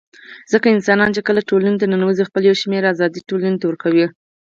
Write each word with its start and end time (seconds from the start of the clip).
ځکه 0.51 0.67
انسانان 0.75 1.09
چي 1.15 1.21
کله 1.27 1.41
ټولني 1.49 1.73
ته 1.79 1.85
ننوزي 1.93 2.23
خپل 2.29 2.41
يو 2.49 2.55
شمېر 2.61 2.83
آزادۍ 2.93 3.21
ټولني 3.29 3.57
ته 3.59 3.65
ورکوي 3.67 4.05